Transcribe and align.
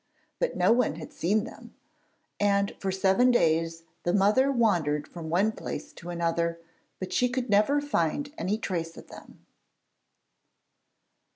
But 0.39 0.57
no 0.57 0.71
one 0.71 0.95
had 0.95 1.13
seen 1.13 1.43
them; 1.43 1.75
and 2.39 2.75
for 2.79 2.91
seven 2.91 3.29
days 3.29 3.83
the 4.01 4.15
mother 4.15 4.51
wandered 4.51 5.07
from 5.07 5.29
one 5.29 5.51
place 5.51 5.93
to 5.93 6.09
another, 6.09 6.59
but 6.97 7.13
she 7.13 7.29
could 7.29 7.51
never 7.51 7.79
find 7.79 8.33
any 8.35 8.57
trace 8.57 8.97
of 8.97 9.09
them. 9.09 9.45